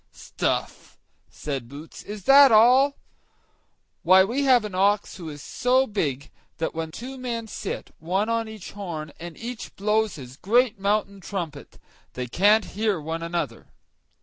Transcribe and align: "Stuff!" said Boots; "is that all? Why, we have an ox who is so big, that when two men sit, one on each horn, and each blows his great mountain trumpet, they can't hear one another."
"Stuff!" 0.11 0.97
said 1.29 1.69
Boots; 1.69 2.01
"is 2.01 2.23
that 2.23 2.51
all? 2.51 2.97
Why, 4.01 4.23
we 4.23 4.45
have 4.45 4.65
an 4.65 4.73
ox 4.73 5.17
who 5.17 5.29
is 5.29 5.43
so 5.43 5.85
big, 5.85 6.31
that 6.57 6.73
when 6.73 6.89
two 6.89 7.19
men 7.19 7.45
sit, 7.47 7.93
one 7.99 8.27
on 8.27 8.47
each 8.49 8.71
horn, 8.71 9.11
and 9.19 9.37
each 9.37 9.75
blows 9.75 10.15
his 10.15 10.37
great 10.37 10.79
mountain 10.79 11.19
trumpet, 11.19 11.77
they 12.13 12.25
can't 12.25 12.65
hear 12.73 12.99
one 12.99 13.21
another." 13.21 13.67